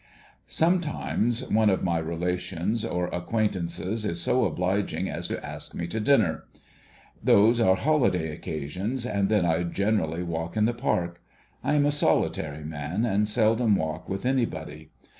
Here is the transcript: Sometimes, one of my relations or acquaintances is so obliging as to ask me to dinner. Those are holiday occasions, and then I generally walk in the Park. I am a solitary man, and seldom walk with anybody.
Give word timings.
Sometimes, 0.47 1.47
one 1.51 1.69
of 1.69 1.83
my 1.83 1.99
relations 1.99 2.83
or 2.83 3.05
acquaintances 3.13 4.03
is 4.03 4.19
so 4.19 4.45
obliging 4.45 5.07
as 5.07 5.27
to 5.27 5.45
ask 5.45 5.75
me 5.75 5.85
to 5.89 5.99
dinner. 5.99 6.45
Those 7.23 7.59
are 7.59 7.75
holiday 7.75 8.33
occasions, 8.33 9.05
and 9.05 9.29
then 9.29 9.45
I 9.45 9.61
generally 9.61 10.23
walk 10.23 10.57
in 10.57 10.65
the 10.65 10.73
Park. 10.73 11.21
I 11.63 11.75
am 11.75 11.85
a 11.85 11.91
solitary 11.91 12.63
man, 12.63 13.05
and 13.05 13.29
seldom 13.29 13.75
walk 13.75 14.09
with 14.09 14.25
anybody. 14.25 14.89